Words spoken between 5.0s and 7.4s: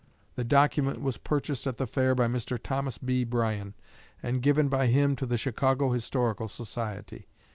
to the Chicago Historical Society.